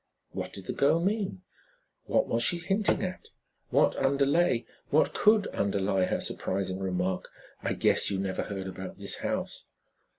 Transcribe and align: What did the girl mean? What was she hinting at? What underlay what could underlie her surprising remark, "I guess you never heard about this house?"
What 0.31 0.51
did 0.53 0.65
the 0.65 0.73
girl 0.73 0.99
mean? 0.99 1.43
What 2.05 2.27
was 2.27 2.41
she 2.41 2.57
hinting 2.57 3.03
at? 3.03 3.27
What 3.69 3.95
underlay 3.97 4.65
what 4.89 5.13
could 5.13 5.45
underlie 5.49 6.05
her 6.05 6.21
surprising 6.21 6.79
remark, 6.79 7.29
"I 7.61 7.73
guess 7.73 8.09
you 8.09 8.17
never 8.17 8.41
heard 8.41 8.65
about 8.65 8.97
this 8.97 9.17
house?" 9.17 9.67